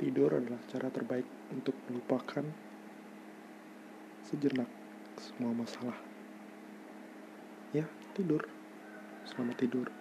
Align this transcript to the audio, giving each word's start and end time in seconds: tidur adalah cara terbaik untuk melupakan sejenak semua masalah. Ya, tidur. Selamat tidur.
tidur 0.00 0.32
adalah 0.32 0.56
cara 0.72 0.88
terbaik 0.88 1.28
untuk 1.52 1.76
melupakan 1.92 2.40
sejenak 4.24 4.66
semua 5.20 5.52
masalah. 5.52 6.00
Ya, 7.76 7.84
tidur. 8.16 8.48
Selamat 9.28 9.60
tidur. 9.60 9.92